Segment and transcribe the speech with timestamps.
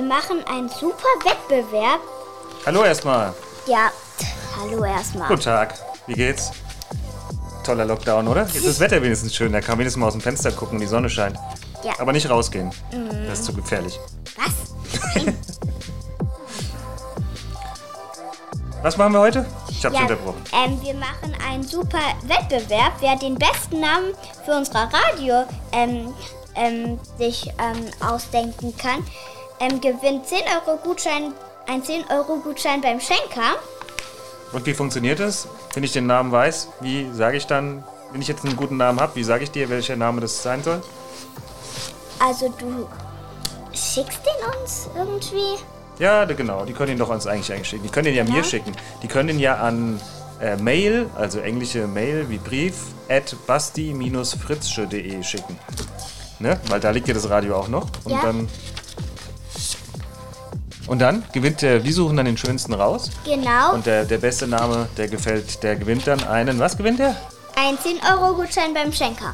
[0.00, 2.00] wir machen einen super Wettbewerb.
[2.64, 3.34] Hallo erstmal.
[3.66, 3.90] Ja,
[4.58, 5.28] hallo erstmal.
[5.28, 5.74] Guten Tag.
[6.06, 6.52] Wie geht's?
[7.64, 8.44] Toller Lockdown, oder?
[8.44, 9.52] Jetzt ist das Wetter wenigstens schön.
[9.52, 11.36] Da kann man wenigstens mal aus dem Fenster gucken und die Sonne scheint.
[11.84, 11.92] Ja.
[11.98, 12.70] Aber nicht rausgehen.
[13.28, 14.00] Das ist zu gefährlich.
[14.36, 15.22] Was?
[18.82, 19.44] Was machen wir heute?
[19.68, 20.42] Ich hab's Ja, unterbrochen.
[20.54, 22.94] ähm, wir machen einen super Wettbewerb.
[23.00, 24.14] Wer den besten Namen
[24.46, 26.14] für unser Radio ähm,
[26.56, 29.04] ähm, sich ähm, ausdenken kann,
[29.60, 31.32] ähm, gewinnt 10 Euro Gutschein,
[31.68, 33.56] ein 10 Euro Gutschein beim Schenker.
[34.52, 35.46] Und wie funktioniert das?
[35.74, 39.00] Wenn ich den Namen weiß, wie sage ich dann, wenn ich jetzt einen guten Namen
[39.00, 40.82] habe, wie sage ich dir, welcher Name das sein soll?
[42.18, 42.88] Also du
[43.72, 45.62] schickst den uns irgendwie?
[46.00, 46.64] Ja, genau.
[46.64, 47.82] Die können ihn doch uns eigentlich eigentlich schicken.
[47.84, 48.44] Die können ihn ja mir Ja.
[48.44, 48.72] schicken.
[49.02, 50.00] Die können ihn ja an
[50.40, 52.74] äh, Mail, also englische Mail wie Brief,
[53.08, 55.58] at basti-fritzsche.de schicken.
[56.38, 56.58] Ne?
[56.68, 57.86] Weil da liegt ja das Radio auch noch.
[58.04, 58.22] Und Ja.
[58.22, 58.48] dann.
[60.90, 63.12] Und dann gewinnt der, wir suchen dann den schönsten raus.
[63.24, 63.74] Genau.
[63.74, 66.58] Und der, der beste Name, der gefällt, der gewinnt dann einen.
[66.58, 67.14] Was gewinnt der?
[67.54, 69.32] Ein 10 Euro Gutschein beim Schenker.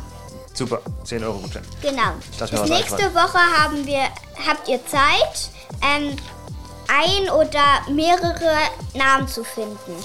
[0.53, 1.63] Super, 10 Euro Gutschein.
[1.81, 2.11] Genau.
[2.39, 4.03] Mir Bis nächste Woche haben wir,
[4.47, 5.49] habt ihr Zeit,
[5.81, 6.15] ähm,
[6.89, 8.59] ein oder mehrere
[8.93, 9.97] Namen zu finden.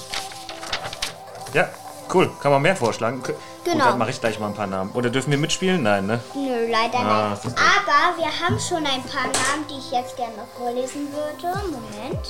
[1.52, 1.68] Ja,
[2.14, 2.30] cool.
[2.40, 3.22] Kann man mehr vorschlagen?
[3.64, 3.76] Genau.
[3.76, 4.90] Gut, dann mache ich gleich mal ein paar Namen.
[4.92, 5.82] Oder dürfen wir mitspielen?
[5.82, 6.20] Nein, ne?
[6.34, 7.46] Nö, leider Ah, nicht.
[7.56, 11.58] Aber wir haben schon ein paar Namen, die ich jetzt gerne noch vorlesen würde.
[11.70, 12.26] Moment.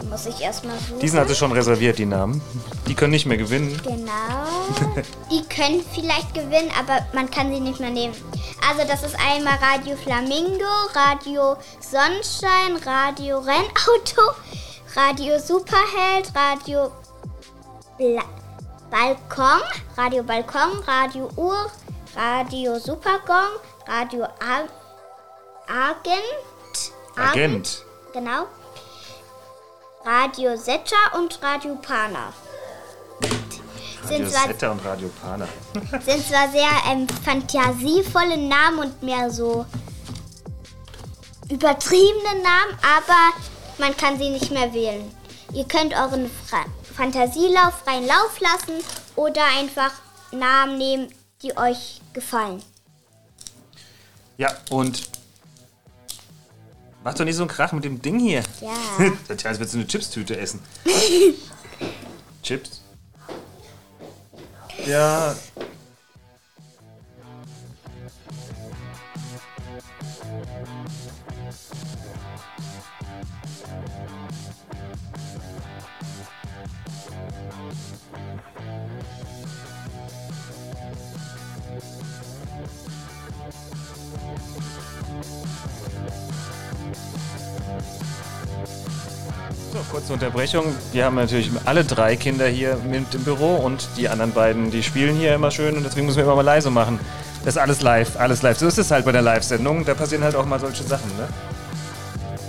[0.00, 1.00] Die muss ich erstmal suchen.
[1.00, 2.40] Die sind also schon reserviert, die Namen.
[2.86, 3.80] Die können nicht mehr gewinnen.
[3.82, 5.02] Genau.
[5.30, 8.14] Die können vielleicht gewinnen, aber man kann sie nicht mehr nehmen.
[8.68, 10.64] Also das ist einmal Radio Flamingo,
[10.94, 14.34] Radio Sonnenschein, Radio Rennauto,
[14.96, 16.90] Radio Superheld, Radio
[17.98, 18.22] Bla
[18.90, 19.62] Balkon,
[19.96, 21.70] Radio Balkon, Radio Uhr,
[22.14, 24.68] Radio Supergong, Radio Ar
[25.68, 27.84] Agent, Agent.
[28.12, 28.46] genau.
[30.04, 32.32] Radio Setta und Radio Pana.
[34.04, 35.48] Radio Setta und Radio Pana.
[36.04, 39.66] sind zwar sehr ähm, fantasievolle Namen und mehr so
[41.50, 43.34] übertriebene Namen, aber
[43.78, 45.10] man kann sie nicht mehr wählen.
[45.52, 46.64] Ihr könnt euren Fra
[46.96, 48.82] Fantasielauf freien Lauf lassen
[49.16, 49.92] oder einfach
[50.32, 51.08] Namen nehmen,
[51.42, 52.62] die euch gefallen.
[54.38, 55.08] Ja, und.
[57.04, 58.42] Mach doch nicht so einen Krach mit dem Ding hier.
[58.60, 58.72] Ja.
[59.28, 60.60] Das heißt, willst du eine Chipstüte essen?
[62.42, 62.82] Chips?
[64.86, 65.36] Ja.
[89.76, 90.74] So, kurze Unterbrechung.
[90.92, 94.82] Wir haben natürlich alle drei Kinder hier mit im Büro und die anderen beiden, die
[94.82, 96.98] spielen hier immer schön und deswegen müssen wir immer mal leise machen.
[97.44, 98.56] Das ist alles live, alles live.
[98.56, 99.84] So ist es halt bei der Live-Sendung.
[99.84, 101.28] Da passieren halt auch mal solche Sachen, ne?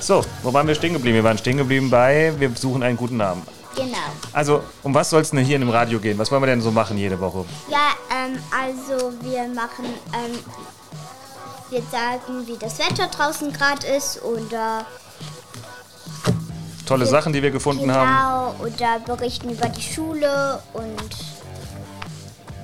[0.00, 1.14] So, wo waren wir stehen geblieben?
[1.14, 3.42] Wir waren stehen geblieben bei, wir suchen einen guten Namen.
[3.76, 3.96] Genau.
[4.32, 6.18] Also, um was soll es denn hier in dem Radio gehen?
[6.18, 7.44] Was wollen wir denn so machen jede Woche?
[7.70, 10.36] Ja, ähm, also wir machen, ähm,
[11.70, 14.84] wir sagen, wie das Wetter draußen gerade ist oder
[16.90, 18.54] Tolle Sachen, die wir gefunden haben.
[18.58, 21.10] genau oder berichten über die Schule und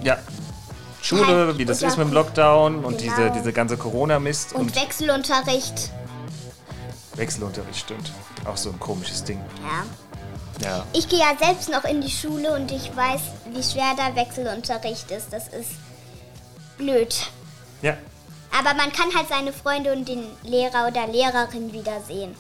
[0.03, 0.19] Ja.
[1.01, 3.15] Schule, Halt, wie das ist mit dem Lockdown und Genau.
[3.17, 5.91] diese, diese ganze Corona-Mist und und Wechselunterricht.
[7.15, 8.11] Wechselunterricht, stimmt.
[8.45, 9.41] Auch so ein komisches Ding.
[10.61, 10.69] Ja.
[10.69, 10.85] Ja.
[10.93, 13.21] Ich gehe ja selbst noch in die Schule und ich weiß,
[13.53, 15.33] wie schwer der Wechselunterricht ist.
[15.33, 15.71] Das ist
[16.79, 17.15] blöd.
[17.83, 17.95] Ja,
[18.59, 22.35] Aber man kann halt seine Freunde und den Lehrer oder Lehrerin wiedersehen.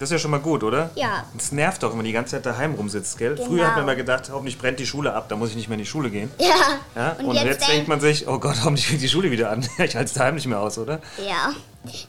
[0.00, 0.90] Das ist ja schon mal gut, oder?
[0.94, 1.24] Ja.
[1.36, 3.34] Es nervt doch, wenn man die ganze Zeit daheim rumsitzt, gell?
[3.34, 3.46] Genau.
[3.46, 5.76] Früher hat man immer gedacht, hoffentlich brennt die Schule ab, da muss ich nicht mehr
[5.76, 6.30] in die Schule gehen.
[6.38, 6.54] Ja.
[6.96, 7.12] Ja?
[7.22, 9.60] Und, jetzt, denkt man sich, oh Gott, hoffentlich fängt die Schule wieder an.
[9.78, 11.00] ich halte es daheim nicht mehr aus, oder?
[11.18, 11.52] Ja.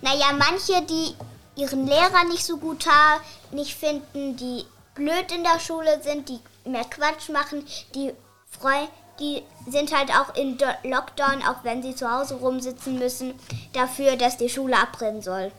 [0.01, 1.13] Naja, manche, die
[1.61, 3.21] ihren Lehrer nicht so gut haben,
[3.51, 4.63] nicht finden, die
[4.95, 6.39] blöd in der Schule sind, die
[6.69, 7.63] mehr Quatsch machen,
[7.93, 8.13] die
[8.49, 8.87] freu
[9.19, 13.33] die sind halt auch in Do- Lockdown, auch wenn sie zu Hause rumsitzen müssen,
[13.73, 15.51] dafür, dass die Schule abbrennen soll.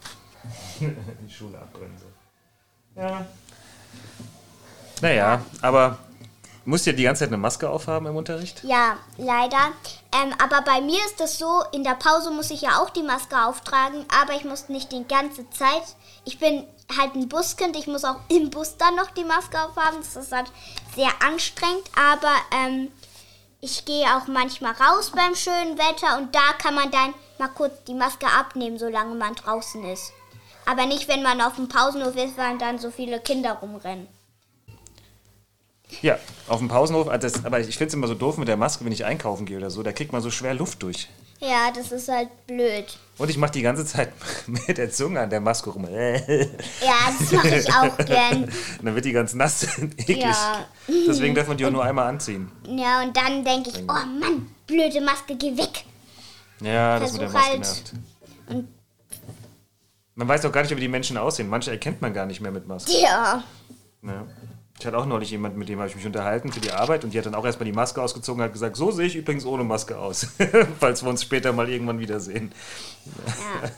[0.80, 2.11] die Schule abbrennen soll.
[2.96, 3.26] Ja.
[5.00, 5.98] Naja, aber
[6.64, 8.62] musst du ja die ganze Zeit eine Maske aufhaben im Unterricht?
[8.62, 9.72] Ja, leider.
[10.14, 13.02] Ähm, aber bei mir ist es so, in der Pause muss ich ja auch die
[13.02, 15.82] Maske auftragen, aber ich muss nicht die ganze Zeit.
[16.24, 16.64] Ich bin
[16.96, 19.98] halt ein Buskind, ich muss auch im Bus dann noch die Maske aufhaben.
[19.98, 20.52] Das ist halt
[20.94, 22.92] sehr anstrengend, aber ähm,
[23.60, 27.82] ich gehe auch manchmal raus beim schönen Wetter und da kann man dann mal kurz
[27.84, 30.12] die Maske abnehmen, solange man draußen ist.
[30.66, 34.06] Aber nicht, wenn man auf dem Pausenhof ist, weil dann so viele Kinder rumrennen.
[36.00, 36.18] Ja,
[36.48, 38.84] auf dem Pausenhof, also das, aber ich finde es immer so doof mit der Maske,
[38.84, 41.08] wenn ich einkaufen gehe oder so, da kriegt man so schwer Luft durch.
[41.40, 42.96] Ja, das ist halt blöd.
[43.18, 44.12] Und ich mache die ganze Zeit
[44.46, 45.86] mit der Zunge an der Maske rum.
[45.90, 46.46] Ja,
[47.18, 48.50] das mache ich auch gern.
[48.82, 50.18] dann wird die ganz nass und eklig.
[50.22, 50.64] Ja.
[50.88, 52.50] Deswegen darf man die auch nur einmal anziehen.
[52.66, 55.84] Ja, und dann denke ich, oh Mann, blöde Maske, geh weg.
[56.60, 57.92] Ja, das mit der Versuch Maske halt- nervt.
[58.48, 58.68] Und
[60.14, 61.48] Man weiß auch gar nicht, wie die Menschen aussehen.
[61.48, 62.92] Manche erkennt man gar nicht mehr mit Maske.
[62.92, 63.42] ja,
[64.02, 64.26] Ja.
[64.78, 67.14] Ich hatte auch neulich jemanden, mit dem habe ich mich unterhalten für die Arbeit und
[67.14, 69.44] die hat dann auch erstmal die Maske ausgezogen und hat gesagt, so sehe ich übrigens
[69.44, 70.26] ohne Maske aus,
[70.80, 72.50] falls wir uns später mal irgendwann wiedersehen.
[73.62, 73.70] ja.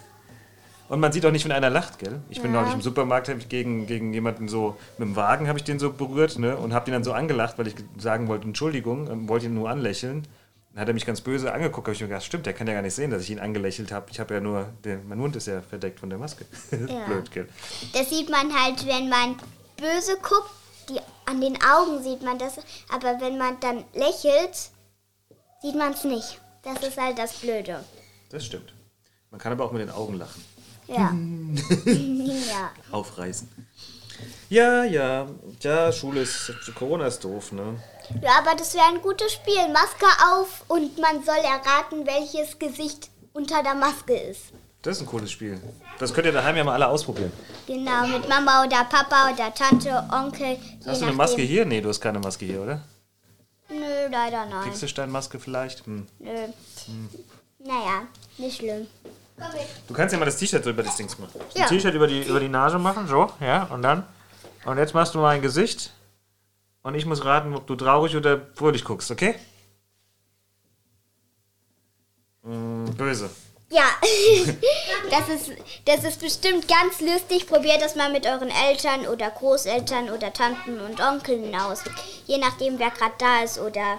[0.88, 2.20] Und man sieht auch nicht, wenn einer lacht, gell?
[2.28, 5.78] Ich bin neulich im Supermarkt gegen, gegen jemanden so, mit dem Wagen habe ich den
[5.78, 6.56] so berührt ne?
[6.56, 9.70] und habe den dann so angelacht, weil ich sagen wollte, Entschuldigung, und wollte ihn nur
[9.70, 10.26] anlächeln.
[10.74, 12.74] Dann hat er mich ganz böse angeguckt, habe ich mir gedacht, stimmt, der kann ja
[12.74, 14.10] gar nicht sehen, dass ich ihn angelächelt habe.
[14.10, 16.46] Ich habe ja nur, der, mein Mund ist ja verdeckt von der Maske.
[16.70, 17.48] Blöd, gell?
[17.92, 19.36] Das sieht man halt, wenn man
[19.76, 20.50] böse guckt,
[20.88, 22.58] die, an den Augen sieht man das,
[22.92, 24.70] aber wenn man dann lächelt,
[25.62, 26.40] sieht man es nicht.
[26.62, 27.84] Das ist halt das Blöde.
[28.30, 28.74] Das stimmt.
[29.30, 30.44] Man kann aber auch mit den Augen lachen.
[30.88, 31.14] Ja.
[31.84, 32.72] ja.
[32.90, 33.48] Aufreißen.
[34.48, 35.28] Ja, ja.
[35.60, 36.52] Ja, Schule ist.
[36.74, 37.80] Corona ist doof, ne?
[38.22, 39.68] Ja, aber das wäre ein gutes Spiel.
[39.72, 44.52] Maske auf und man soll erraten, welches Gesicht unter der Maske ist.
[44.82, 45.60] Das ist ein cooles Spiel.
[45.98, 47.32] Das könnt ihr daheim ja mal alle ausprobieren.
[47.66, 50.58] Genau, mit Mama oder Papa oder Tante, Onkel.
[50.84, 51.14] Hast du eine.
[51.14, 51.64] Maske hier?
[51.64, 52.82] Nee, du hast keine Maske hier, oder?
[53.70, 54.64] Nö, leider nein.
[54.64, 55.86] Pixelsteinmaske vielleicht?
[55.86, 56.06] Hm.
[56.18, 56.30] Nö.
[57.60, 58.02] Naja,
[58.36, 58.86] nicht schlimm.
[59.88, 61.40] Du kannst ja mal das T-Shirt so über das Dings machen.
[61.54, 61.62] Ja.
[61.62, 64.06] Das T-Shirt über die, über die Nase machen, so, ja, und dann.
[64.66, 65.93] Und jetzt machst du mal ein Gesicht.
[66.84, 69.34] Und ich muss raten, ob du traurig oder fröhlich guckst, okay?
[72.42, 73.30] Mm, böse.
[73.70, 73.84] Ja,
[75.10, 75.52] das ist,
[75.86, 77.46] das ist bestimmt ganz lustig.
[77.46, 81.82] Probiert das mal mit euren Eltern oder Großeltern oder Tanten und Onkeln aus.
[82.26, 83.98] Je nachdem, wer gerade da ist oder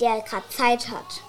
[0.00, 1.22] der gerade Zeit hat.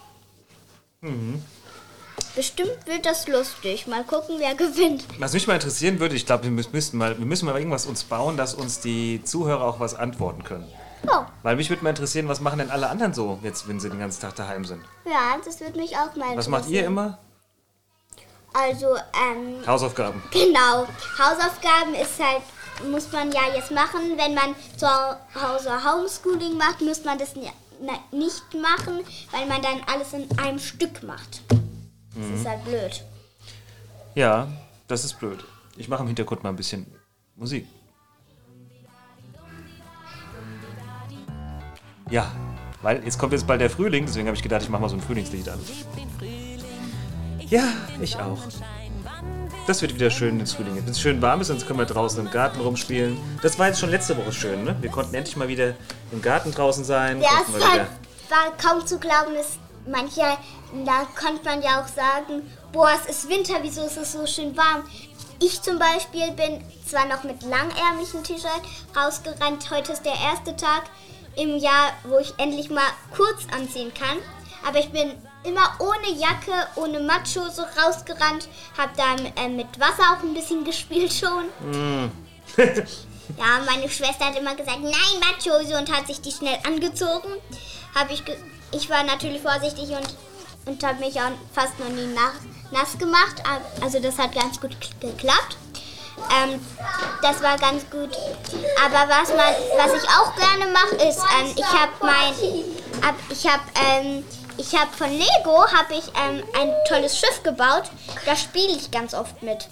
[2.43, 3.85] Bestimmt wird das lustig.
[3.85, 5.03] Mal gucken, wer gewinnt.
[5.19, 8.05] Was mich mal interessieren würde, ich glaube, wir müssen- mal, wir müssen mal irgendwas uns
[8.05, 10.65] bauen, dass uns die Zuhörer auch was antworten können.
[11.05, 13.89] Oh, Weil mich würde mal interessieren, was machen denn alle anderen so, jetzt, wenn sie
[13.89, 14.81] den ganzen Tag daheim sind?
[15.05, 17.17] ja, das wird mich auch mal Was macht ihr immer?
[18.53, 20.23] Also, ähm, Hausaufgaben.
[20.31, 20.87] Genau.
[21.19, 22.43] Hausaufgaben ist halt,
[22.89, 24.13] muss man ja jetzt machen.
[24.15, 29.01] Wenn man zu Hause Homeschooling macht, muss man das nicht machen,
[29.31, 31.41] weil man dann alles in einem Stück macht.
[32.19, 33.03] Das ist halt blöd.
[34.15, 34.47] Ja,
[34.87, 35.43] das ist blöd.
[35.77, 36.85] Ich mache im Hintergrund mal ein bisschen
[37.35, 37.65] Musik.
[42.09, 42.31] Ja,
[42.81, 44.95] weil jetzt kommt jetzt bald der Frühling, deswegen habe ich gedacht, ich mache mal so
[44.95, 45.59] ein Frühlingslied an.
[47.47, 47.63] Ja,
[48.01, 48.39] ich auch.
[49.67, 50.75] Das wird wieder schön ins Frühling.
[50.75, 53.17] Wenn es schön warm ist, dann können wir draußen im Garten rumspielen.
[53.43, 54.75] Das war jetzt schon letzte Woche schön, ne?
[54.81, 55.75] Wir konnten endlich mal wieder
[56.11, 57.21] im Garten draußen sein.
[57.21, 60.21] Ja, es war, war kaum zu glauben, dass manche,
[60.85, 64.55] da konnte man ja auch sagen, boah, es ist Winter, wieso ist es so schön
[64.55, 64.83] warm?
[65.41, 68.61] Ich zum Beispiel bin zwar noch mit langärmlichen T-Shirt
[68.95, 70.83] rausgerannt, heute ist der erste Tag
[71.35, 74.17] im Jahr, wo ich endlich mal kurz anziehen kann,
[74.67, 80.23] aber ich bin immer ohne Jacke, ohne Matschhose rausgerannt, habe dann äh, mit Wasser auch
[80.23, 82.11] ein bisschen gespielt schon.
[83.37, 87.29] Ja, meine Schwester hat immer gesagt, nein, Matschhose und hat sich die schnell angezogen.
[87.93, 88.23] Hab ich,
[88.71, 90.15] ich war natürlich vorsichtig und,
[90.65, 92.07] und habe mich auch fast noch nie
[92.71, 93.41] nass gemacht.
[93.81, 95.57] Also das hat ganz gut geklappt.
[96.29, 96.59] Ähm,
[97.21, 98.15] das war ganz gut.
[98.85, 103.47] Aber was man, was ich auch gerne mache, ist, ähm, ich habe mein, ab, ich
[103.47, 104.23] habe, ähm,
[104.57, 107.83] ich von Lego habe ich ähm, ein tolles Schiff gebaut.
[108.25, 109.69] Da spiele ich ganz oft mit.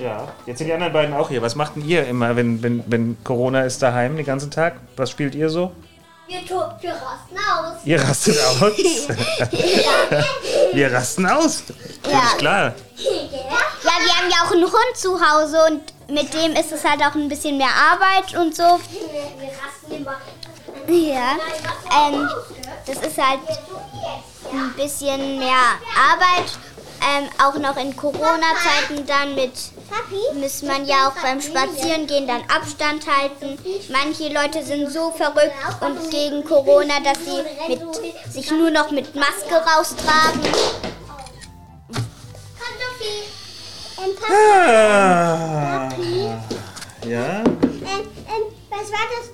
[0.00, 1.42] Ja, jetzt sind die anderen beiden auch hier.
[1.42, 4.76] Was macht denn ihr immer, wenn, wenn, wenn Corona ist daheim den ganzen Tag?
[4.96, 5.72] Was spielt ihr so?
[6.26, 6.40] Wir,
[6.80, 7.76] wir rasten aus.
[7.84, 8.72] Ihr rastet aus.
[10.72, 11.62] wir rasten aus.
[12.10, 12.18] Ja.
[12.22, 12.74] Ist klar.
[12.96, 17.00] Ja, wir haben ja auch einen Hund zu Hause und mit dem ist es halt
[17.00, 18.62] auch ein bisschen mehr Arbeit und so.
[18.62, 20.16] Wir rasten immer.
[20.86, 21.36] Ja,
[22.06, 22.28] ähm,
[22.86, 23.40] das ist halt
[24.52, 25.78] ein bisschen mehr
[26.12, 26.52] Arbeit.
[27.00, 29.52] Ähm, auch noch in Corona-Zeiten dann mit,
[30.34, 33.58] muss man ja auch beim Spazierengehen dann Abstand halten.
[33.90, 37.80] Manche Leute sind so verrückt und gegen Corona, dass sie mit,
[38.32, 40.40] sich nur noch mit Maske raustragen.
[42.58, 43.24] Kartoffeln.
[43.98, 45.88] Ähm, Ah.
[47.06, 47.40] Ja?
[47.40, 47.44] ähm,
[47.86, 49.30] ähm, was war das?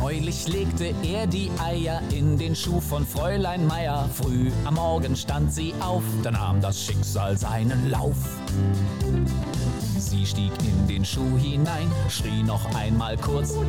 [0.00, 4.08] Neulich legte er die Eier in den Schuh von Fräulein Meier.
[4.14, 8.16] Früh am Morgen stand sie auf, da nahm das Schicksal seinen Lauf.
[9.98, 13.52] Sie stieg in den Schuh hinein, schrie noch einmal kurz.
[13.52, 13.64] Oh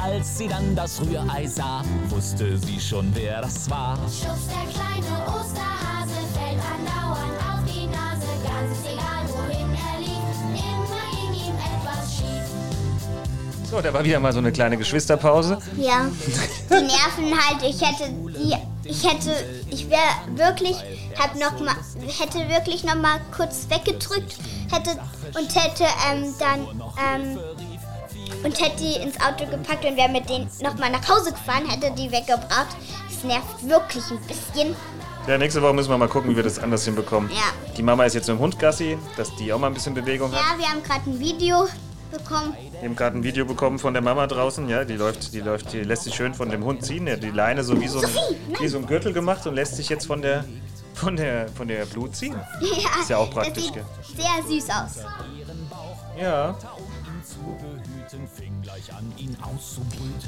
[0.00, 3.96] Als sie dann das Rührei sah, wusste sie schon, wer das war.
[4.04, 8.26] Schubst der kleine Osterhase, fällt andauernd auf die Nase.
[8.44, 9.15] Ganz egal,
[13.68, 15.58] So, da war wieder mal so eine kleine Geschwisterpause.
[15.76, 16.08] Ja,
[16.70, 17.62] die nerven halt.
[17.62, 18.54] Ich hätte die,
[18.84, 19.32] ich hätte,
[19.70, 20.00] ich wäre
[20.36, 20.76] wirklich,
[21.18, 21.74] hab noch mal,
[22.18, 24.36] hätte wirklich noch mal kurz weggedrückt,
[24.70, 24.90] hätte
[25.36, 26.60] und hätte ähm, dann
[27.12, 27.38] ähm,
[28.44, 31.68] und hätte die ins Auto gepackt und wäre mit denen noch mal nach Hause gefahren,
[31.68, 32.76] hätte die weggebracht.
[33.08, 34.76] Das nervt wirklich ein bisschen.
[35.26, 37.30] Ja, nächste Woche müssen wir mal gucken, wie wir das anders hinbekommen.
[37.30, 37.72] Ja.
[37.76, 40.30] Die Mama ist jetzt mit dem Hund Gassi, dass die auch mal ein bisschen Bewegung
[40.30, 40.38] hat.
[40.38, 41.66] Ja, wir haben gerade ein Video
[42.10, 42.54] bekommen.
[42.72, 44.68] Wir haben gerade ein Video bekommen von der Mama draußen.
[44.68, 47.06] Ja, die läuft, die läuft, die lässt sich schön von dem Hund ziehen.
[47.20, 48.08] Die Leine so wie so, ein,
[48.60, 50.44] wie so ein Gürtel gemacht und lässt sich jetzt von der,
[50.94, 52.34] von der, von der Blut ziehen.
[52.60, 53.84] Ja, Ist ja auch das praktisch, sieht gell?
[54.16, 55.04] sehr süß aus.
[56.20, 56.56] Ja.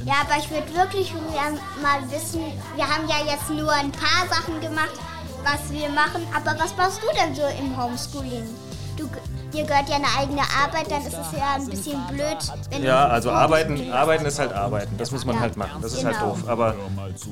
[0.04, 1.12] Ja, aber ich würde wirklich
[1.82, 2.40] mal wissen,
[2.76, 4.92] wir haben ja jetzt nur ein paar Sachen gemacht,
[5.44, 8.44] was wir machen, aber was machst du denn so im Homeschooling?
[8.98, 9.08] Du,
[9.52, 13.30] dir gehört ja eine eigene Arbeit, dann ist es ja ein bisschen blöd, Ja, also
[13.30, 14.96] arbeiten, arbeiten ist halt arbeiten.
[14.98, 15.80] Das muss man halt machen.
[15.80, 16.30] Das ist halt Genau.
[16.30, 16.48] doof.
[16.48, 16.74] Aber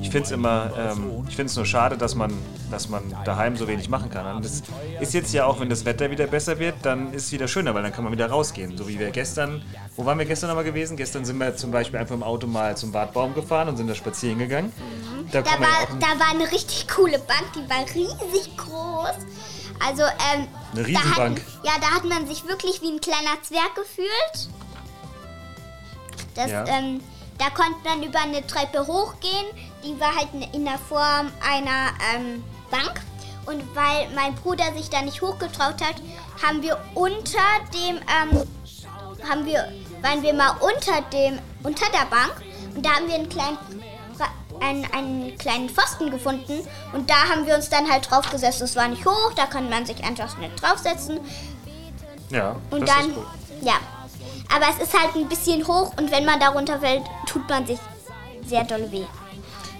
[0.01, 2.31] ich finde es immer, ähm, ich finde es nur schade, dass man,
[2.71, 4.37] dass man daheim so wenig machen kann.
[4.37, 4.63] Und das
[5.01, 7.73] ist jetzt ja auch, wenn das Wetter wieder besser wird, dann ist es wieder schöner,
[7.75, 8.77] weil dann kann man wieder rausgehen.
[8.77, 9.61] So wie wir gestern,
[9.97, 10.95] wo waren wir gestern nochmal gewesen?
[10.95, 13.95] Gestern sind wir zum Beispiel einfach im Auto mal zum Wartbaum gefahren und sind da
[13.95, 14.71] spazieren gegangen.
[15.33, 19.15] Da, Da ja war, da war eine richtig coole Bank, die war riesig groß.
[19.85, 20.47] Also, ähm.
[20.73, 21.39] Eine da Riesenbank.
[21.39, 24.49] Hat, ja, da hat man sich wirklich wie ein kleiner Zwerg gefühlt.
[26.35, 26.65] Das, Ja.
[26.67, 27.01] ähm,
[27.37, 29.45] da konnte man über eine Treppe hochgehen.
[29.83, 33.01] Die war halt in der Form einer ähm, Bank.
[33.45, 35.95] Und weil mein Bruder sich da nicht hochgetraut hat,
[36.43, 37.39] haben wir unter
[37.73, 38.47] dem, ähm,
[39.29, 42.33] haben wir, waren wir mal unter dem, unter der Bank
[42.75, 43.57] und da haben wir einen kleinen,
[44.61, 46.59] einen, einen kleinen Pfosten gefunden
[46.93, 48.61] und da haben wir uns dann halt draufgesetzt.
[48.61, 51.19] Es war nicht hoch, da kann man sich einfach schnell draufsetzen
[52.29, 53.25] ja, und das dann, ist cool.
[53.61, 53.75] ja.
[54.53, 57.79] Aber es ist halt ein bisschen hoch und wenn man darunter fällt, tut man sich
[58.45, 59.03] sehr doll weh.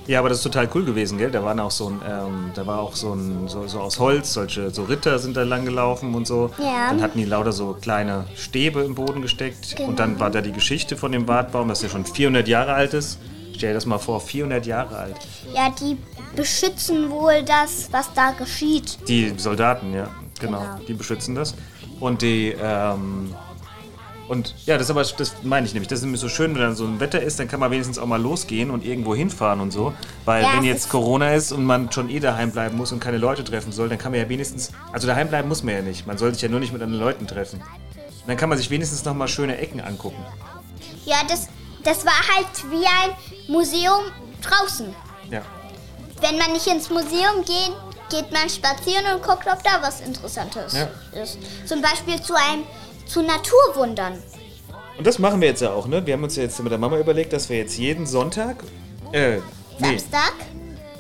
[0.07, 1.31] Ja, aber das ist total cool gewesen, gell?
[1.31, 4.33] Da waren auch so ein, ähm, da war auch so ein, so, so aus Holz,
[4.33, 6.49] solche, so Ritter sind da lang gelaufen und so.
[6.57, 6.87] Ja.
[6.89, 9.75] Dann hatten die lauter so kleine Stäbe im Boden gesteckt.
[9.75, 9.89] Genau.
[9.89, 12.93] Und dann war da die Geschichte von dem Wartbaum, das ja schon 400 Jahre alt
[12.93, 13.19] ist.
[13.57, 15.15] Stell dir das mal vor, 400 Jahre alt.
[15.53, 15.97] Ja, die
[16.35, 18.99] beschützen wohl das, was da geschieht.
[19.07, 20.09] Die Soldaten, ja,
[20.39, 20.79] genau, Genau.
[20.87, 21.55] die beschützen das.
[21.99, 23.33] Und die, ähm,
[24.27, 26.61] und ja, das ist aber, das meine ich nämlich, das ist nämlich so schön, wenn
[26.61, 29.59] dann so ein Wetter ist, dann kann man wenigstens auch mal losgehen und irgendwo hinfahren
[29.59, 29.93] und so.
[30.25, 32.99] Weil Ja, wenn jetzt ist- Corona ist und man schon eh daheim bleiben muss und
[32.99, 35.81] keine Leute treffen soll, dann kann man ja wenigstens, also daheim bleiben muss man ja
[35.81, 36.05] nicht.
[36.05, 37.59] Man soll sich ja nur nicht mit anderen Leuten treffen.
[38.27, 40.23] Dann kann man sich wenigstens noch mal schöne Ecken angucken.
[41.05, 41.47] Ja, das,
[41.87, 43.15] das war halt wie ein
[43.47, 44.03] Museum
[44.41, 44.93] draußen.
[45.31, 45.41] Ja.
[46.21, 47.71] Wenn man nicht ins Museum geht,
[48.09, 50.87] geht man spazieren und guckt, ob da was Interessantes Ja.
[51.21, 51.37] ist.
[51.65, 52.63] Zum Beispiel zu einem
[53.05, 54.21] zu Naturwundern.
[54.97, 56.05] Und das machen wir jetzt ja auch, ne?
[56.05, 58.63] Wir haben uns ja jetzt mit der Mama überlegt, dass wir jetzt jeden Sonntag,
[59.13, 59.41] äh, nee,
[59.79, 60.33] Samstag.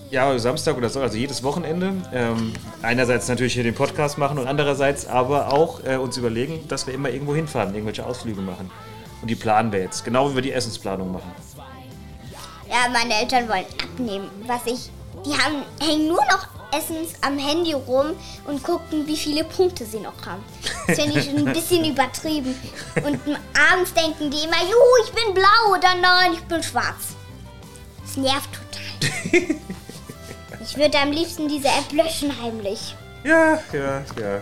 [0.09, 1.93] Ja, Samstag oder so, also jedes Wochenende.
[2.13, 6.87] Ähm, einerseits natürlich hier den Podcast machen und andererseits aber auch äh, uns überlegen, dass
[6.87, 8.71] wir immer irgendwo hinfahren, irgendwelche Ausflüge machen.
[9.21, 11.31] Und die planen wir jetzt, genau wie wir die Essensplanung machen.
[12.69, 14.29] Ja, meine Eltern wollen abnehmen.
[14.45, 14.89] Was ich.
[15.25, 18.07] Die haben, hängen nur noch Essens am Handy rum
[18.45, 20.43] und gucken, wie viele Punkte sie noch haben.
[20.85, 22.55] Das finde ich ein bisschen übertrieben.
[22.95, 23.19] Und
[23.71, 27.15] abends denken die immer, juhu, ich bin blau oder nein, ich bin schwarz.
[28.05, 29.55] Das nervt total.
[30.59, 32.93] Ich würde am liebsten diese App löschen heimlich.
[33.23, 34.41] Ja, ja, ja.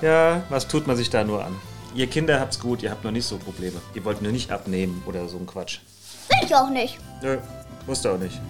[0.00, 1.56] Ja, was tut man sich da nur an?
[1.94, 3.80] Ihr Kinder habt's gut, ihr habt noch nicht so Probleme.
[3.94, 5.80] Ihr wollt nur nicht abnehmen oder so ein Quatsch.
[6.28, 6.98] Will ich auch nicht.
[7.22, 7.38] Nö,
[7.86, 8.40] musst du auch nicht.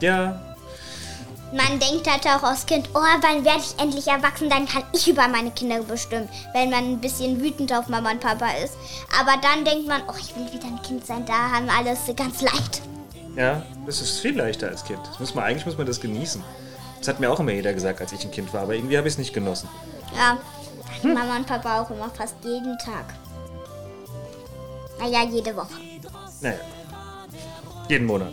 [0.00, 0.40] Ja,
[1.52, 5.06] Man denkt halt auch als Kind, oh, wann werde ich endlich erwachsen, dann kann ich
[5.06, 8.74] über meine Kinder bestimmen, wenn man ein bisschen wütend auf Mama und Papa ist.
[9.20, 11.98] Aber dann denkt man, oh, ich will wieder ein Kind sein, da haben wir alles
[12.16, 12.82] ganz leicht.
[13.36, 15.00] ja, das ist viel leichter als Kind.
[15.06, 16.42] Das muss man, eigentlich muss man das genießen.
[16.98, 19.06] Das hat mir auch immer jeder gesagt, als ich ein Kind war, aber irgendwie habe
[19.08, 19.68] ich es nicht genossen.
[20.16, 20.38] Ja,
[20.92, 23.04] hatten Mama und Papa auch immer fast jeden Tag.
[24.98, 25.74] Naja, jede Woche.
[26.40, 26.56] Naja.
[27.88, 28.32] Jeden Monat.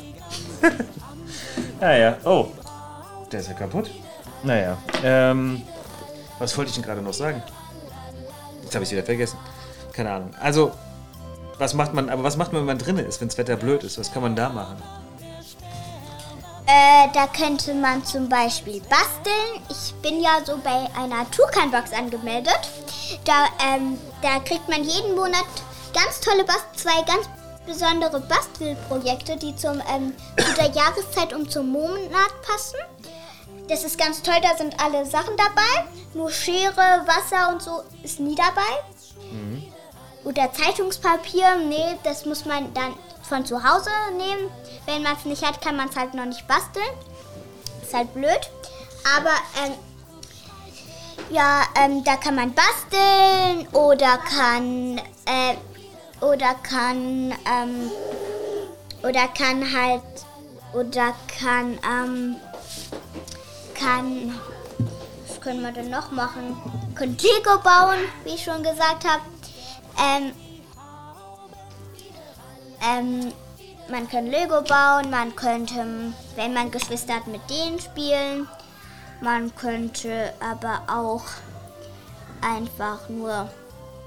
[1.79, 2.17] naja.
[2.23, 2.47] Oh.
[3.31, 3.89] Der ist ja kaputt.
[4.43, 4.77] Naja.
[5.03, 5.61] Ähm.
[6.39, 7.43] Was wollte ich denn gerade noch sagen?
[8.63, 9.37] Jetzt habe ich es wieder vergessen.
[9.91, 10.31] Keine Ahnung.
[10.39, 10.71] Also,
[11.57, 13.83] Was macht man, aber was macht man, wenn man drin ist, wenn das Wetter blöd
[13.83, 13.97] ist?
[13.99, 14.77] Was kann man da machen?
[16.71, 19.63] Äh, da könnte man zum Beispiel basteln.
[19.69, 22.59] Ich bin ja so bei einer Tukan-Box angemeldet.
[23.25, 25.45] Da, ähm, da kriegt man jeden Monat
[25.95, 27.27] ganz tolle Bast zwei ganz
[27.65, 32.77] besondere Bastelprojekte, die zum, ähm, zu der Jahreszeit und zum Monat passen.
[33.67, 35.89] Das ist ganz toll, da sind alle Sachen dabei.
[36.13, 38.61] Nur Schere, Wasser und so ist nie dabei.
[40.29, 42.93] Oder Zeitungspapier, nee, das muss man dann
[43.27, 44.51] von zu Hause nehmen.
[44.85, 46.85] Wenn man es nicht hat, kann man es halt noch nicht basteln.
[47.81, 48.39] Ist halt blöd.
[49.17, 49.31] Aber
[49.65, 49.73] ähm,
[51.31, 55.55] ja, ähm, da kann man basteln oder kann äh,
[56.23, 57.89] oder kann ähm,
[59.01, 60.03] oder kann halt
[60.73, 62.35] oder kann ähm,
[63.73, 64.39] kann
[65.27, 66.55] was können wir denn noch machen?
[66.93, 69.21] Können Lego bauen, wie ich schon gesagt habe.
[70.01, 70.31] Ähm,
[72.81, 73.33] ähm,
[73.89, 78.47] man kann Lego bauen, man könnte, wenn man Geschwister hat, mit denen spielen.
[79.21, 81.23] Man könnte aber auch
[82.41, 83.49] einfach nur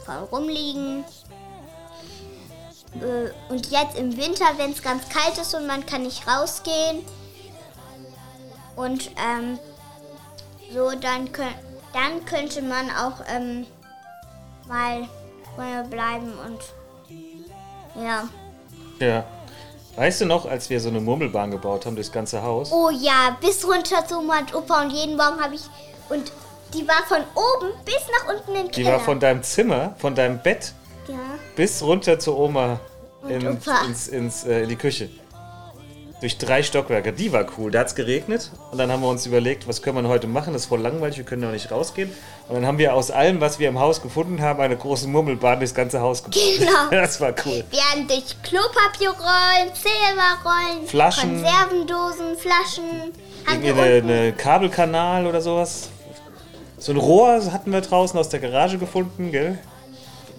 [0.05, 1.05] voll rumliegen.
[2.95, 7.05] Äh, Und jetzt im Winter, wenn es ganz kalt ist und man kann nicht rausgehen.
[8.77, 9.59] Und ähm,
[10.73, 11.29] so, dann,
[11.93, 13.67] dann könnte man auch ähm,
[14.67, 15.09] mal
[15.55, 16.61] vorher bleiben und
[18.03, 18.29] ja.
[18.99, 19.25] Ja.
[19.97, 22.73] Weißt du noch, als wir so eine Murmelbahn gebaut haben durchs ganze Haus?
[22.73, 25.63] Oh ja, bis runter zu Oma und Opa und jeden Morgen habe ich.
[26.09, 26.33] Und
[26.73, 28.93] die war von oben bis nach unten in den Die Keller.
[28.95, 30.73] war von deinem Zimmer, von deinem Bett
[31.09, 31.19] ja.
[31.57, 32.81] bis runter zu Oma
[33.29, 35.11] in, ins, ins, äh, in die Küche.
[36.23, 37.13] Durch drei Stockwerke.
[37.13, 37.73] Die war cool.
[37.73, 40.53] Da hat es geregnet und dann haben wir uns überlegt, was können wir heute machen?
[40.53, 42.13] Das ist voll langweilig, wir können ja nicht rausgehen.
[42.49, 45.59] Und dann haben wir aus allem, was wir im Haus gefunden haben, eine große Murmelbahn
[45.59, 46.41] durchs ganze Haus gebaut.
[46.59, 46.71] Genau.
[46.93, 47.65] Das war cool.
[47.71, 51.43] Wir haben durch Klopapierrollen, Silberrollen, Flaschen.
[51.43, 52.85] Konservendosen, Flaschen.
[53.45, 54.11] Haben Irgendwie wir eine, unten.
[54.11, 55.89] eine Kabelkanal oder sowas.
[56.79, 59.59] So ein Rohr hatten wir draußen aus der Garage gefunden, gell?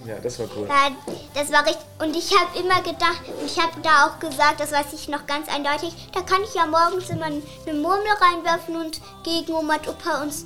[0.06, 0.68] Ja, das war cool.
[0.68, 0.89] Ja,
[1.34, 1.86] das war richtig.
[2.00, 5.26] Und ich habe immer gedacht, und ich habe da auch gesagt, das weiß ich noch
[5.26, 7.42] ganz eindeutig, da kann ich ja morgens immer eine
[7.80, 10.46] Murmel reinwerfen und gegen Oma und Opa uns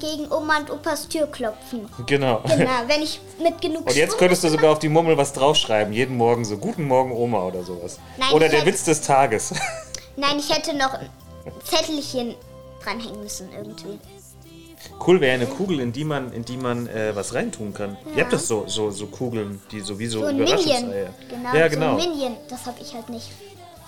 [0.00, 1.88] gegen Oma und Opas Tür klopfen.
[2.06, 2.40] Genau.
[2.46, 5.92] Genau, wenn ich mit genug Und jetzt könntest du sogar auf die Mummel was draufschreiben.
[5.92, 7.98] Jeden Morgen so, guten Morgen Oma oder sowas.
[8.16, 9.52] Nein, oder der hätte- Witz des Tages.
[10.16, 11.10] Nein, ich hätte noch ein
[11.64, 12.36] Zettelchen
[12.82, 13.98] dranhängen müssen irgendwie.
[15.06, 17.96] Cool wäre eine Kugel, in die man, in die man äh, was reintun kann.
[18.14, 20.58] Ihr habt das so, so, so Kugeln, die sowieso So ein Minion.
[20.58, 21.10] Überraschungseier.
[21.28, 21.98] Genau, ja, genau.
[21.98, 22.36] so ein Minion.
[22.48, 23.30] Das habe ich halt nicht.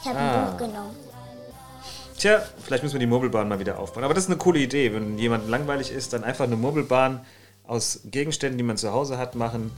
[0.03, 0.44] Ich habe Ah.
[0.44, 0.96] ein Buch genommen.
[2.18, 4.05] Tja, vielleicht müssen wir die Murmelbahn mal wieder aufbauen.
[4.05, 4.92] Aber das ist eine coole Idee.
[4.92, 7.20] Wenn jemand langweilig ist, dann einfach eine Murmelbahn
[7.66, 9.70] aus Gegenständen, die man zu Hause hat, machen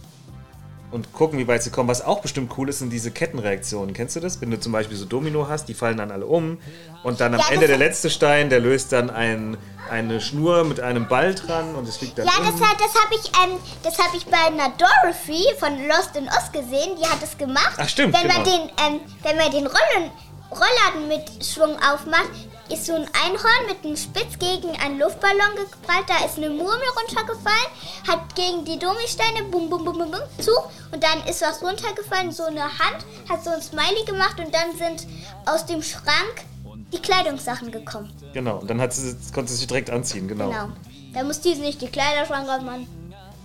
[0.92, 1.88] und gucken, wie weit sie kommen.
[1.88, 3.94] Was auch bestimmt cool ist, sind diese Kettenreaktionen.
[3.94, 4.40] Kennst du das?
[4.40, 6.58] Wenn du zum Beispiel so Domino hast, die fallen dann alle um
[7.02, 9.56] und dann am Ja, das Ende der letzte Stein, der löst dann ein,
[9.90, 12.44] eine Schnur mit einem Ball dran und es fliegt dann Ja, um.
[12.44, 16.28] das, hat- das habe ich, ähm, das hab ich bei einer Dorothy von Lost in
[16.28, 16.96] Oz gesehen.
[17.00, 17.74] Die hat es gemacht.
[17.78, 18.56] Ach, stimmt, Wenn man genau.
[18.56, 20.10] den, ähm, wenn man den Rollen,
[20.50, 22.28] Rollladen mit Schwung aufmacht,
[22.68, 26.04] ist so ein Einhorn mit einem Spitz gegen einen Luftballon geprallt.
[26.06, 27.70] Da ist eine Murmel runtergefallen,
[28.08, 30.52] hat gegen die Dominosteine bum bum bum bum bum zu
[30.92, 32.32] und dann ist was runtergefallen.
[32.32, 35.06] So eine Hand hat so ein Smiley gemacht und dann sind
[35.46, 36.44] aus dem Schrank
[36.92, 38.12] die Kleidungssachen gekommen.
[38.32, 40.50] Genau, und dann hat sie, konnte sie sich direkt anziehen, genau.
[40.50, 40.68] Genau.
[41.14, 42.86] Da muss die nicht die Kleiderschrank aufmachen.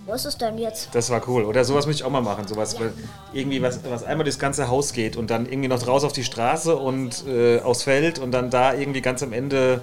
[0.07, 0.87] Wo ist denn jetzt?
[0.93, 1.43] Das war cool.
[1.43, 2.47] Oder sowas möchte ich auch mal machen.
[2.47, 2.93] Sowas, weil
[3.33, 6.23] irgendwie was, was einmal durchs ganze Haus geht und dann irgendwie noch raus auf die
[6.23, 9.81] Straße und äh, aufs Feld und dann da irgendwie ganz am Ende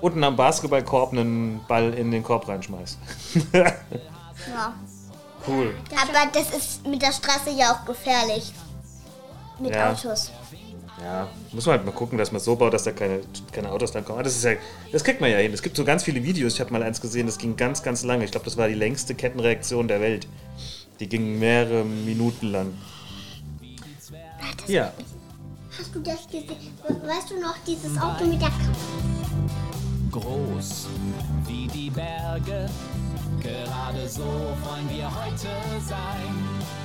[0.00, 2.98] unten am Basketballkorb einen Ball in den Korb reinschmeißt.
[4.48, 4.72] Ja.
[5.46, 5.74] cool.
[5.92, 8.54] Aber das ist mit der Straße ja auch gefährlich.
[9.58, 9.90] Mit Ja.
[9.92, 10.30] Autos.
[11.02, 13.20] Ja, muss man halt mal gucken, dass man es so baut, dass da keine,
[13.52, 14.18] keine Autos dann kommen.
[14.18, 14.52] Aber das ist ja,
[14.92, 15.52] das kriegt man ja hin.
[15.52, 16.54] Es gibt so ganz viele Videos.
[16.54, 18.24] Ich habe mal eins gesehen, das ging ganz, ganz lange.
[18.24, 20.26] Ich glaube, das war die längste Kettenreaktion der Welt.
[21.00, 22.74] Die ging mehrere Minuten lang.
[24.66, 24.92] Ja,
[25.78, 26.76] Hast du das gesehen?
[27.06, 29.20] Weißt du noch, dieses Auto mit der Kamera?
[30.10, 30.88] groß
[31.46, 32.68] wie die Berge.
[33.40, 35.48] Gerade so wollen wir heute
[35.88, 36.79] sein.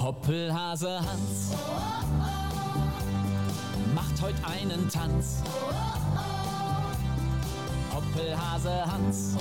[0.00, 1.52] Hoppelhase Hans
[3.96, 5.42] macht heute einen Tanz.
[7.92, 9.36] Hoppelhase Hans,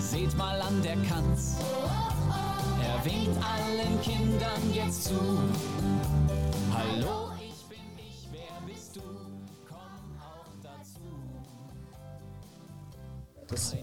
[0.00, 1.58] seht mal an der Kanz.
[2.82, 5.14] Er winkt allen Kindern jetzt zu.
[6.74, 9.02] Hallo, ich bin ich, wer bist du?
[9.68, 11.00] Komm auch dazu.
[13.46, 13.76] das,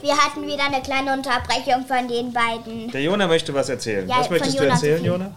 [0.00, 2.90] Wir hatten wieder eine kleine Unterbrechung von den beiden.
[2.90, 4.08] Der Jona möchte was erzählen.
[4.08, 5.04] Ja, was möchtest du erzählen.
[5.04, 5.30] Jona?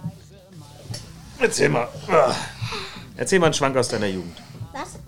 [1.39, 1.87] Erzähl mal.
[2.07, 2.33] Ah.
[3.17, 4.37] Erzähl mal einen Schwank aus deiner Jugend.
[4.73, 4.99] Was?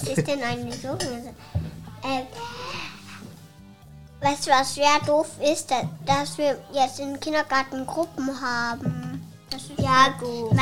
[0.00, 1.32] Was ist denn eine Soße?
[2.04, 2.26] Ähm,
[4.20, 9.32] weißt du, was sehr doof ist, Da- dass wir jetzt im Kindergarten Gruppen haben.
[9.50, 10.52] Das ist Ja, doof.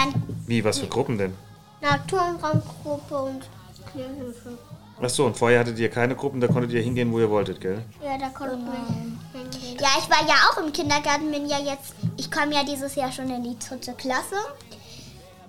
[0.47, 1.35] Wie, was für Gruppen denn?
[1.81, 3.43] Naturraumgruppe und
[3.93, 4.59] Kirchengruppe.
[5.05, 7.61] Ach so, und vorher hattet ihr keine Gruppen, da konntet ihr hingehen, wo ihr wolltet,
[7.61, 7.85] gell?
[8.05, 8.73] Ja, da konnten wir
[9.35, 9.77] hingehen.
[9.81, 13.11] ja, ich war ja auch im Kindergarten, bin ja jetzt, ich komme ja dieses Jahr
[13.11, 14.37] schon in die dritte Klasse.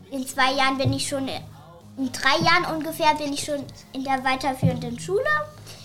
[0.10, 3.63] In zwei Jahren bin ich schon, in drei Jahren ungefähr bin ich schon
[3.94, 5.24] in der weiterführenden Schule.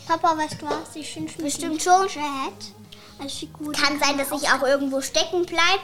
[0.07, 0.97] Papa, weißt du was?
[0.97, 2.07] Ich finde Bestimmt schon.
[3.21, 3.77] Also gut.
[3.77, 5.83] Kann sein, dass ich auch irgendwo stecken bleibe.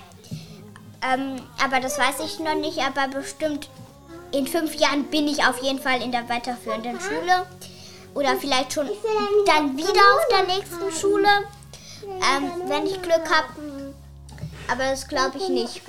[1.02, 2.78] Ähm, aber das weiß ich noch nicht.
[2.78, 3.68] Aber bestimmt
[4.32, 7.46] in fünf Jahren bin ich auf jeden Fall in der weiterführenden Schule.
[8.14, 8.88] Oder vielleicht schon
[9.46, 11.28] dann wieder auf der nächsten Schule.
[12.04, 13.94] Ähm, wenn ich Glück habe.
[14.70, 15.82] Aber das glaube ich nicht.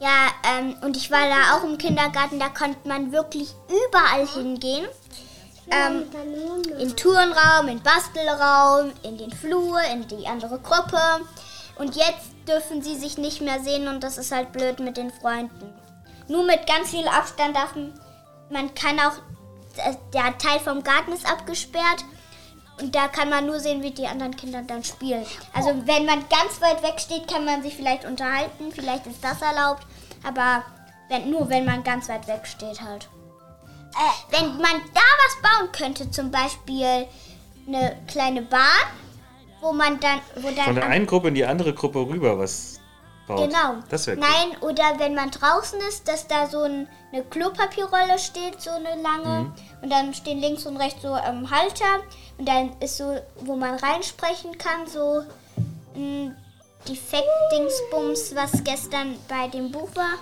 [0.00, 2.38] Ja, ähm, und ich war da auch im Kindergarten.
[2.38, 4.86] Da konnte man wirklich überall hingehen.
[5.70, 6.04] Ähm,
[6.78, 11.00] in Turnraum, in Bastelraum, in den Flur, in die andere Gruppe.
[11.78, 15.10] Und jetzt dürfen sie sich nicht mehr sehen und das ist halt blöd mit den
[15.10, 15.74] Freunden.
[16.28, 17.92] Nur mit ganz viel Abstand darf man,
[18.50, 19.14] man kann auch,
[20.12, 22.04] der Teil vom Garten ist abgesperrt
[22.80, 25.24] und da kann man nur sehen, wie die anderen Kinder dann spielen.
[25.54, 29.40] Also wenn man ganz weit weg steht, kann man sich vielleicht unterhalten, vielleicht ist das
[29.40, 29.86] erlaubt,
[30.22, 30.64] aber
[31.08, 33.08] wenn, nur wenn man ganz weit weg steht halt.
[33.94, 37.06] Äh, wenn man da was bauen könnte, zum Beispiel
[37.66, 38.60] eine kleine Bahn,
[39.60, 42.80] wo man dann, wo dann Von der einen Gruppe in die andere Gruppe rüber was
[43.26, 43.48] baut.
[43.48, 43.76] Genau.
[43.88, 44.24] Das wäre cool.
[44.26, 49.00] Nein, oder wenn man draußen ist, dass da so ein, eine Klopapierrolle steht, so eine
[49.00, 49.44] lange.
[49.44, 49.52] Mhm.
[49.82, 52.02] Und dann stehen links und rechts so ähm, Halter.
[52.38, 55.24] Und dann ist so, wo man reinsprechen kann, so
[55.94, 56.36] ein
[56.88, 60.18] Defekt-Dingsbums, was gestern bei dem Buch war.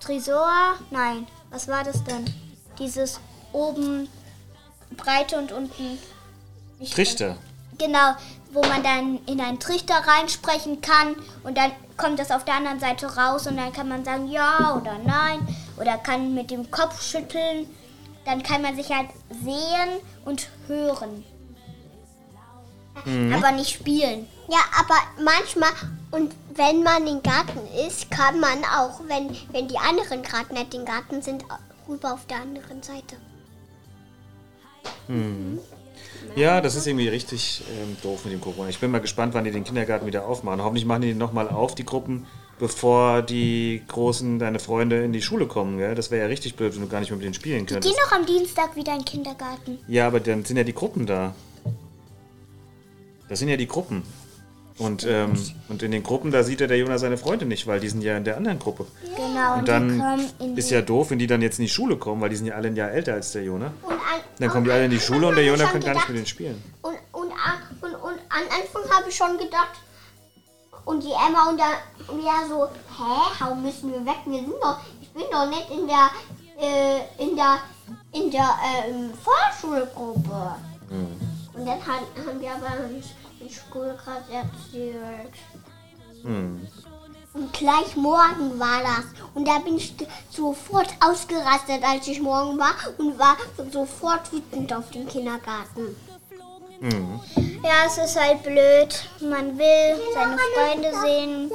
[0.00, 0.74] Tresor?
[0.90, 1.26] Nein.
[1.50, 2.24] Was war das denn?
[2.78, 3.20] Dieses
[3.52, 4.08] oben
[4.96, 5.98] Breite und unten.
[6.92, 7.36] Trichter.
[7.78, 8.14] Genau,
[8.52, 12.80] wo man dann in einen Trichter reinsprechen kann und dann kommt das auf der anderen
[12.80, 17.02] Seite raus und dann kann man sagen ja oder nein oder kann mit dem Kopf
[17.02, 17.68] schütteln.
[18.24, 21.24] Dann kann man sich halt sehen und hören.
[23.34, 24.28] Aber nicht spielen.
[24.48, 25.70] Ja, aber manchmal,
[26.10, 30.74] und wenn man im Garten ist, kann man auch, wenn, wenn die anderen gerade nicht
[30.74, 31.44] im Garten sind,
[31.88, 33.16] rüber auf der anderen Seite.
[36.36, 38.68] Ja, das ist irgendwie richtig ähm, doof mit dem Corona.
[38.68, 40.62] Ich bin mal gespannt, wann die den Kindergarten wieder aufmachen.
[40.62, 42.26] Hoffentlich machen die den nochmal auf, die Gruppen,
[42.58, 45.78] bevor die Großen, deine Freunde, in die Schule kommen.
[45.78, 45.94] Gell?
[45.94, 47.96] Das wäre ja richtig blöd, wenn du gar nicht mehr mit denen spielen könntest.
[47.96, 49.78] noch am Dienstag wieder in den Kindergarten.
[49.86, 51.36] Ja, aber dann sind ja die Gruppen da.
[53.28, 54.02] Das sind ja die Gruppen.
[54.76, 55.34] Und, ähm,
[55.68, 58.02] und in den Gruppen, da sieht ja der Jonas seine Freunde nicht, weil die sind
[58.02, 58.86] ja in der anderen Gruppe.
[59.16, 62.20] Genau, und, Und dann ist ja doof, wenn die dann jetzt in die Schule kommen,
[62.20, 63.72] weil die sind ja alle ein Jahr älter als der Jona.
[63.82, 63.98] Und an,
[64.40, 66.26] Dann kommen die alle in die Schule und der Jona kann gar nicht mit denen
[66.26, 66.60] spielen.
[66.82, 69.74] Und, und, an- und, und an Anfang habe ich schon gedacht,
[70.86, 74.16] und die Emma und der und ja so, hä, warum müssen wir weg?
[74.26, 76.10] Wir sind doch, ich bin doch nicht in der,
[76.60, 77.58] äh, in der,
[78.12, 78.54] in der
[78.88, 80.56] ähm, Vorschulgruppe.
[81.54, 82.88] Und dann haben, haben wir aber
[83.44, 85.34] in Schule gerade erzählt.
[87.34, 89.04] Und gleich morgen war das.
[89.34, 89.94] Und da bin ich
[90.30, 93.36] sofort ausgerastet, als ich morgen war und war
[93.72, 95.96] sofort wütend auf den Kindergarten.
[97.62, 99.08] Ja, es ist halt blöd.
[99.20, 101.50] Man will seine Freunde sehen,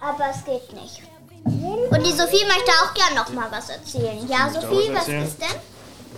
[0.00, 1.02] aber es geht nicht.
[1.44, 4.28] Und die Sophie möchte auch gern noch mal was erzählen.
[4.28, 5.60] Ja, Sophie, was ist denn?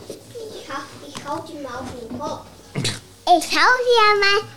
[0.09, 2.47] Ich, hau- ich hau die mal auf den Kopf.
[3.37, 4.49] Ich hau dir mal,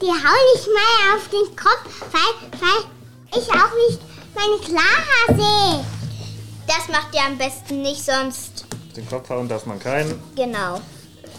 [0.00, 4.00] die hau ich mal auf den Kopf, weil, weil ich auch nicht
[4.34, 5.84] meine Clara sehe.
[6.66, 8.64] Das macht ihr am besten nicht, sonst,
[8.96, 10.22] Den Kopf hauen darf man keinen.
[10.34, 10.80] genau,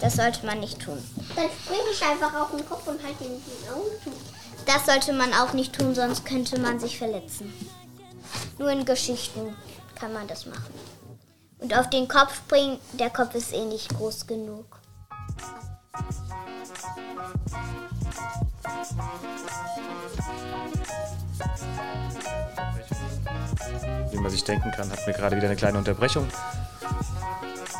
[0.00, 1.02] das sollte man nicht tun.
[1.34, 4.12] Dann springe ich einfach auf den Kopf und halte ihn in die Augen zu.
[4.66, 7.52] Das sollte man auch nicht tun, sonst könnte man sich verletzen.
[8.58, 9.56] Nur in Geschichten
[9.98, 10.74] kann man das machen.
[11.58, 14.64] Und auf den Kopf springen, der Kopf ist eh nicht groß genug.
[24.10, 26.26] Wie man sich denken kann, hatten wir gerade wieder eine kleine Unterbrechung.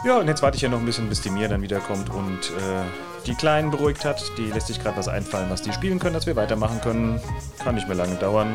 [0.05, 2.39] Ja, und jetzt warte ich ja noch ein bisschen, bis die Mia dann wiederkommt und
[2.39, 4.23] äh, die Kleinen beruhigt hat.
[4.39, 7.21] Die lässt sich gerade was einfallen, was die spielen können, dass wir weitermachen können.
[7.59, 8.53] Kann nicht mehr lange dauern.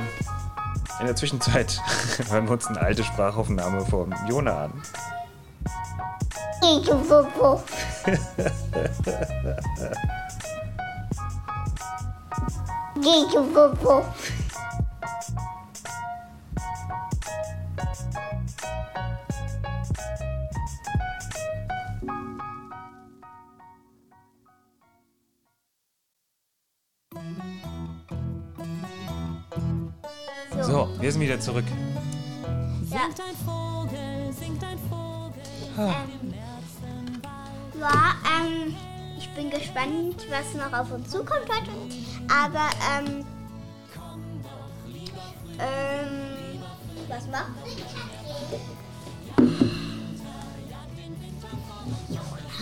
[0.99, 1.81] In der Zwischenzeit
[2.29, 4.71] hören wir uns eine alte Sprachaufnahme von Jona an.
[30.61, 31.65] So, wir sind wieder zurück.
[32.89, 32.99] Ja.
[32.99, 35.41] Singt ein Vogel, singt ein Vogel.
[37.79, 38.90] Ja, ähm, ich
[39.35, 41.71] bin gespannt, was noch auf uns zukommt heute.
[42.29, 43.25] Aber, ähm,
[45.59, 46.61] ähm,
[47.07, 47.51] was macht?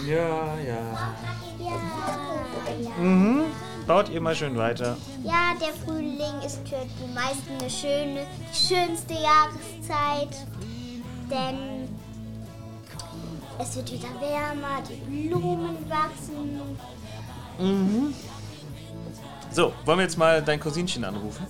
[0.07, 1.13] Ja, ja.
[1.59, 3.43] Ja, Mhm.
[3.85, 4.97] Baut ihr mal schön weiter.
[5.23, 10.45] ja, der Frühling ist für die meisten eine schöne, die schönste Jahreszeit.
[11.29, 11.78] Denn
[13.59, 16.77] es wird wieder wärmer, die Blumen wachsen.
[19.51, 21.45] So, wollen wir jetzt mal dein Cousinchen anrufen?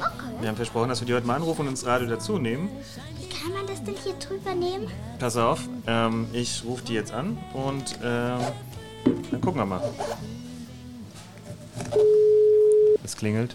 [0.00, 0.10] Okay.
[0.40, 2.68] Wir haben versprochen, dass wir die heute mal anrufen und ins Radio dazu nehmen.
[3.18, 4.88] Wie kann man das denn hier drüber nehmen?
[5.20, 8.40] Pass auf, ähm, ich rufe die jetzt an und ähm,
[9.30, 9.82] dann gucken wir mal.
[13.04, 13.54] Es klingelt.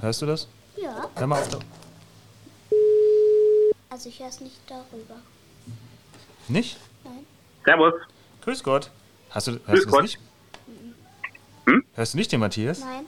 [0.00, 0.48] Hörst du das?
[0.76, 1.06] Ja.
[1.14, 1.48] Hör mal auf.
[3.90, 5.20] Also ich höre es nicht darüber.
[6.48, 6.78] Nicht?
[7.64, 7.94] Servus.
[8.42, 8.90] Grüß Gott.
[9.30, 10.02] Hast du, hörst Grüß du das Gott.
[10.02, 10.18] nicht?
[11.94, 12.80] Hörst du nicht den Matthias?
[12.80, 13.04] Nein.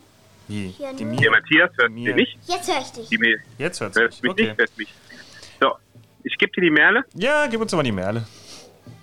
[0.48, 0.68] Wie?
[0.68, 1.16] Hier Die nur.
[1.16, 1.30] Der?
[1.30, 2.14] Matthias hört Mir.
[2.14, 2.48] mich nicht.
[2.48, 3.08] Jetzt höre ich dich.
[3.08, 4.22] Die Mail Jetzt hört mich.
[4.22, 4.42] mich Okay.
[4.48, 4.94] nicht, hört mich.
[5.60, 5.72] So,
[6.24, 7.04] ich gebe dir die Merle.
[7.14, 8.26] Ja, gib uns mal die Merle.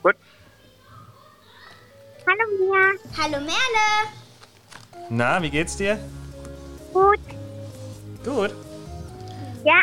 [0.03, 0.15] Gut.
[2.27, 2.91] Hallo Mia.
[3.17, 5.07] Hallo Merle.
[5.09, 5.97] Na, wie geht's dir?
[6.93, 7.19] Gut.
[8.25, 8.53] Gut.
[9.63, 9.81] Ja,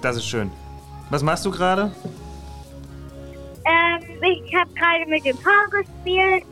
[0.00, 0.50] Das ist schön.
[1.10, 1.92] Was machst du gerade?
[3.66, 6.44] Ähm, ich habe gerade mit dem Paul gespielt.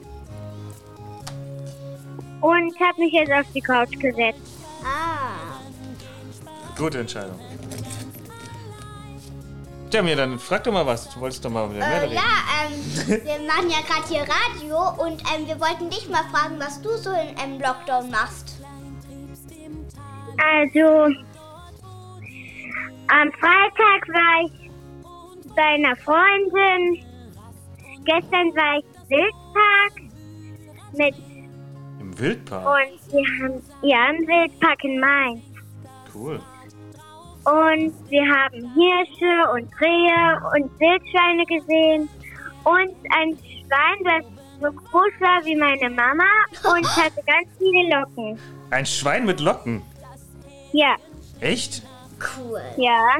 [2.40, 4.38] Und habe mich jetzt auf die Couch gesetzt.
[4.85, 5.59] Ah.
[6.77, 7.38] Gute Entscheidung.
[9.90, 11.09] Tja, mir dann frag doch mal was.
[11.09, 12.14] Du wolltest doch mal mit der Äh, reden.
[12.14, 12.22] ja,
[12.66, 16.83] ähm, wir machen ja gerade hier Radio und ähm, wir wollten dich mal fragen, was
[16.83, 18.61] du so in ähm, Lockdown machst.
[20.37, 21.05] Also,
[23.07, 24.63] am Freitag war ich
[25.55, 27.05] bei einer Freundin.
[28.05, 30.12] Gestern war ich im Wildpark
[30.97, 31.14] mit
[32.01, 32.67] Im Wildpark.
[32.67, 35.40] und wir haben ja im Wildpark in Mainz.
[36.14, 36.40] Cool.
[37.45, 42.09] Und wir haben Hirsche und Rehe und Wildschweine gesehen
[42.64, 44.25] und ein Schwein, das
[44.62, 46.25] so groß war wie meine Mama
[46.75, 48.38] und hatte ganz viele Locken.
[48.71, 49.83] Ein Schwein mit Locken.
[50.73, 50.97] Ja,
[51.40, 51.83] Echt?
[52.38, 52.61] Cool.
[52.79, 53.17] ja.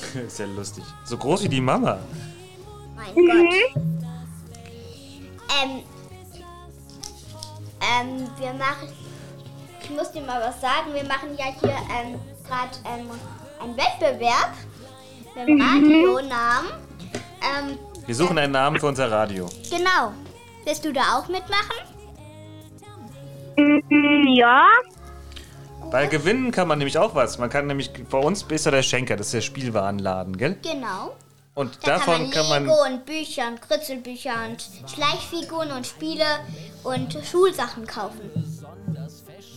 [0.26, 0.84] ist ja lustig.
[1.04, 1.98] So groß wie die Mama.
[2.96, 3.28] Mein Mhm.
[3.74, 3.82] Gott.
[5.62, 5.82] Ähm,
[7.80, 8.88] ähm, wir machen,
[9.82, 13.08] ich muss dir mal was sagen, wir machen ja hier ähm, gerade ähm,
[13.60, 14.52] einen Wettbewerb
[15.34, 16.70] mit dem Radionamen.
[17.40, 19.48] Ähm, Wir suchen einen Namen für unser Radio.
[19.70, 20.12] genau.
[20.64, 21.76] Willst du da auch mitmachen?
[23.56, 24.62] Mhm, ja.
[25.90, 27.38] Bei Gewinnen kann man nämlich auch was.
[27.38, 30.58] Man kann nämlich, bei uns bist du der Schenker, das ist der Spielwarenladen, gell?
[30.62, 31.14] Genau.
[31.54, 35.86] Und Da davon kann kann man man, Lego und Bücher und Kritzelbücher und Schleichfiguren und
[35.86, 36.24] Spiele
[36.84, 38.30] und Schulsachen kaufen.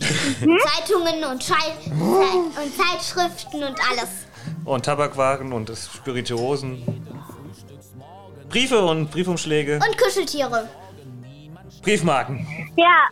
[0.00, 4.08] Zeitungen und, Schei und Zeitschriften und alles.
[4.64, 6.82] und Tabakwaren und Spirituosen.
[8.48, 9.76] Briefe und Briefumschläge.
[9.76, 10.68] Und Kuscheltiere.
[11.82, 12.46] Briefmarken.
[12.76, 13.08] Ja,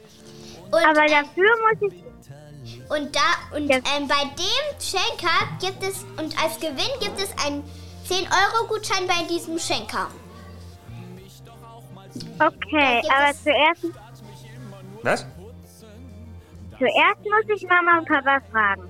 [0.66, 2.10] Und, aber dafür muss ich.
[2.90, 3.76] Und da und Ja.
[3.76, 7.62] ähm, bei dem Schenker gibt es und als Gewinn gibt es einen
[8.09, 10.09] 10-Euro-Gutschein bei diesem Schenker.
[12.38, 13.85] Okay, aber zuerst,
[15.03, 15.26] Was?
[16.79, 18.83] zuerst muss ich Mama und Papa fragen.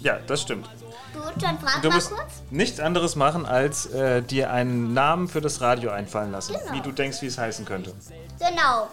[0.00, 0.68] Ja, das stimmt.
[1.12, 2.42] Gut, dann frag Du mal musst kurz.
[2.50, 6.54] nichts anderes machen, als äh, dir einen Namen für das Radio einfallen lassen.
[6.54, 6.72] Genau.
[6.72, 7.92] Wie du denkst, wie es heißen könnte.
[8.38, 8.88] Genau.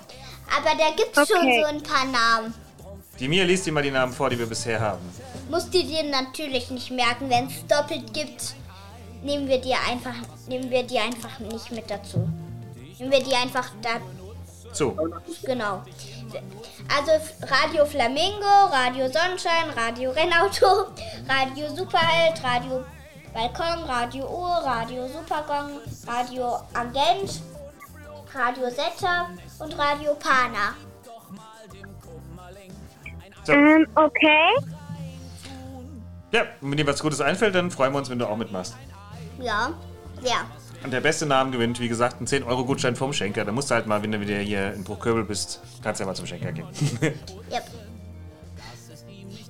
[0.58, 1.62] Aber da gibt es schon Okay.
[1.64, 2.54] so ein paar Namen.
[3.20, 5.02] Die Mia liest dir mal die Namen vor, die wir bisher haben.
[5.50, 8.56] Musst du dir natürlich nicht merken, wenn es doppelt gibt,
[9.24, 10.16] nehmen wir dir einfach,
[10.48, 12.28] nehmen wir die einfach nicht mit dazu.
[13.00, 14.02] Nehmen wir die einfach da,
[14.74, 14.96] So,
[15.44, 15.84] genau.
[16.94, 20.88] Also Radio Flamingo, Radio Sonnenschein, Radio Rennauto,
[21.30, 22.84] Radio Superheld, Radio
[23.34, 27.42] Balkon, Radio Uhr, Radio Supergong, Radio Agent,
[28.34, 30.76] Radio Setter und Radio Pana.
[33.46, 33.54] So.
[33.54, 34.56] Ähm, okay.
[36.32, 38.76] Ja, und wenn dir was Gutes einfällt, dann freuen wir uns, wenn du auch mitmachst.
[39.40, 39.74] Ja,
[40.22, 40.46] ja.
[40.84, 43.44] Und der beste Name gewinnt, wie gesagt, einen 10-Euro-Gutschein vom Schenker.
[43.44, 46.08] Da musst du halt mal, wenn du wieder hier in Bruchköbel bist, kannst du ja
[46.08, 46.68] mal zum Schenker gehen.
[47.52, 47.64] Yep.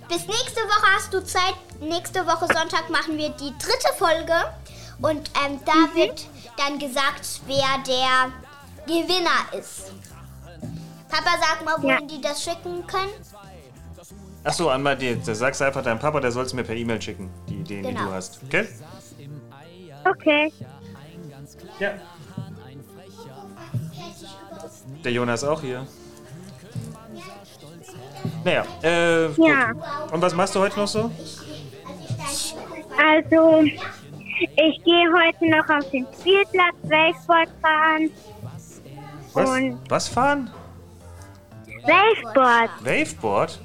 [0.07, 1.55] Bis nächste Woche hast du Zeit.
[1.81, 4.33] Nächste Woche Sonntag machen wir die dritte Folge.
[5.01, 6.27] Und ähm, da wird
[6.57, 8.31] dann gesagt, wer der
[8.85, 9.91] Gewinner ist.
[11.09, 13.11] Papa, sag mal, wohin die das schicken können.
[14.45, 17.29] Achso, die, da sagst du einfach deinem Papa, der soll es mir per E-Mail schicken,
[17.49, 18.05] die Ideen, die Genau.
[18.05, 18.39] du hast.
[18.45, 18.67] Okay?
[20.07, 20.53] Okay.
[21.79, 21.93] Ja.
[25.03, 25.85] Der Jonas auch hier.
[28.43, 29.71] Naja, äh, Ja.
[29.71, 30.11] gut.
[30.13, 31.11] Und was machst du heute noch so?
[32.97, 38.09] Also, ich gehe heute noch auf den Spielplatz Wakeboard fahren.
[39.33, 39.49] Was?
[39.49, 40.51] Und- Was fahren?
[41.83, 42.69] Wakeboard.
[42.83, 43.59] Waveboard?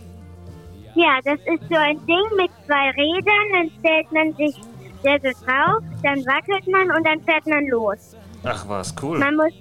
[0.95, 3.53] Ja, das ist so ein Ding mit zwei Rädern.
[3.53, 4.57] Dann stellt man sich
[5.03, 8.17] da so drauf, dann wackelt man und dann fährt man los.
[8.45, 9.19] Ach was, cool.
[9.19, 9.53] Man muss,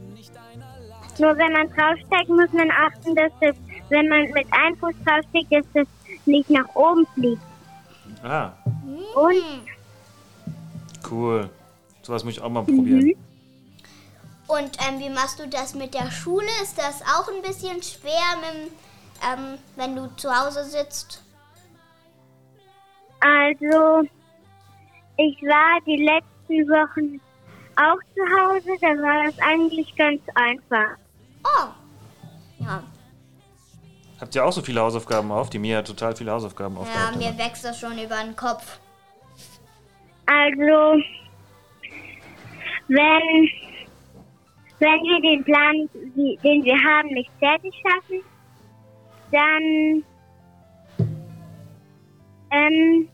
[1.20, 3.56] nur wenn man draufsteigt, muss man achten, dass das,
[3.90, 5.88] wenn man mit einem Fuß draufsteigt, dass das
[6.26, 7.42] nicht nach oben fliegt.
[8.24, 8.52] Ah,
[9.16, 9.44] Und
[11.10, 11.50] cool.
[12.02, 12.76] Sowas muss ich auch mal Mhm.
[12.76, 13.14] probieren.
[14.48, 16.48] Und ähm, wie machst du das mit der Schule?
[16.64, 18.72] Ist das auch ein bisschen schwer, mit, dem,
[19.28, 21.24] ähm, wenn du zu Hause sitzt?
[23.22, 24.08] also,
[25.18, 27.20] ich war die letzten Wochen
[27.76, 30.98] auch zu Hause, da war das eigentlich ganz einfach.
[31.44, 31.68] Oh.
[32.60, 32.84] Ja,
[34.20, 35.50] Habt ihr auch so viele Hausaufgaben auf?
[35.50, 37.16] Die Mia hat total viele Hausaufgaben ja aufgehabt.
[37.16, 38.80] mir wächst das schon über den Kopf.
[40.26, 41.02] Also,
[42.90, 43.50] wenn,
[44.80, 45.90] wenn wir den Plan,
[46.44, 48.22] den wir haben, nicht fertig schaffen,
[49.32, 50.04] dann,
[52.52, 53.10] ähm,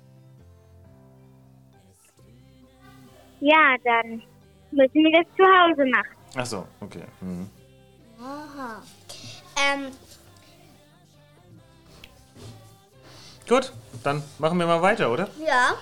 [3.39, 4.21] ja, dann
[4.71, 6.15] müssen wir das zu Hause machen.
[6.35, 7.03] Achso, okay.
[7.21, 7.49] Mhm.
[8.19, 8.81] Aha.
[9.57, 9.91] Ähm,
[13.47, 13.71] Gut,
[14.03, 15.29] dann machen wir mal weiter, oder?
[15.45, 15.75] ja.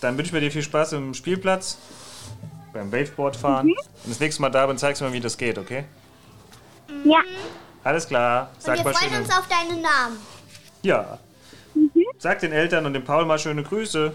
[0.00, 1.76] Dann wünschen wir dir viel Spaß im Spielplatz,
[2.72, 3.66] beim Waveboard fahren.
[3.66, 3.72] Mhm.
[4.04, 5.84] Und das nächste Mal da bin, zeigst du mir, wie das geht, okay?
[7.04, 7.20] Ja,
[7.84, 8.50] Alles klar.
[8.54, 10.18] Und Sag wir mal freuen uns auf deinen Namen.
[10.82, 11.18] Ja.
[12.18, 14.12] Sag den Eltern und dem Paul mal schöne Grüße.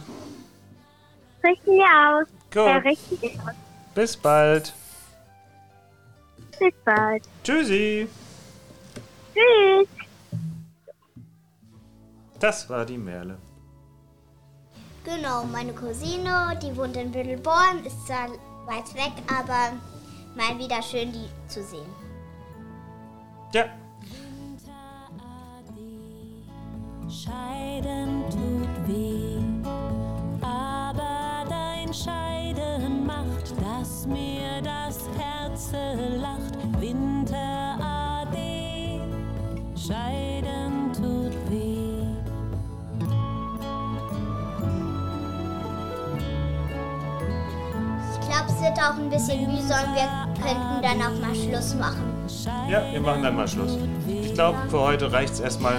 [1.43, 2.27] richten wir aus.
[2.51, 2.67] Gut.
[2.67, 3.55] Ja, richten wir aus.
[3.95, 4.73] Bis bald.
[6.59, 7.23] Bis bald.
[7.43, 8.07] Tschüssi.
[9.33, 9.87] Tschüss.
[12.39, 13.37] Das war die Merle.
[15.05, 18.29] Genau, meine Cousine, die wohnt in Büttelborn, ist zwar
[18.65, 19.73] weit weg, aber
[20.35, 21.89] mal wieder schön, die zu sehen.
[23.53, 23.65] Ja.
[27.07, 29.37] Scheiden tut weh,
[30.41, 35.71] aber dein Scheiden macht, dass mir das Herz
[36.19, 36.81] lacht.
[36.81, 38.99] Winter ade,
[39.75, 42.07] Scheiden tut weh.
[48.13, 49.93] Ich glaube, es wird auch ein bisschen mühsam.
[49.93, 50.09] Wir
[50.41, 52.12] könnten dann auch mal Schluss machen.
[52.73, 53.77] Ja, wir machen dann mal Schluss.
[54.07, 55.75] Ich glaube, für heute reicht's erstmal.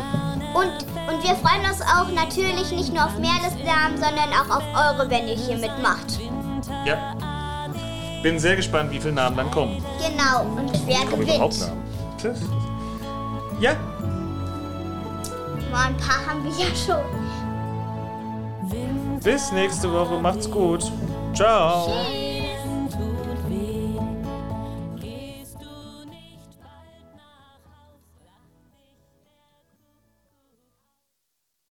[0.55, 4.63] Und, und wir freuen uns auch natürlich nicht nur auf Merles Namen, sondern auch auf
[4.77, 6.21] eure, wenn ihr hier mitmacht.
[6.87, 7.17] Ja.
[8.23, 9.85] Bin sehr gespannt, wie viele Namen dann kommen.
[9.99, 11.31] Genau, und wer Kommen gewinnt.
[11.31, 11.83] überhaupt Namen?
[12.17, 12.43] Tschüss.
[13.59, 13.73] Ja.
[15.73, 17.03] Mal ein paar haben wir ja schon.
[19.21, 20.21] Bis nächste Woche.
[20.21, 20.93] Macht's gut.
[21.35, 21.87] Ciao.
[21.87, 22.24] Tschüss.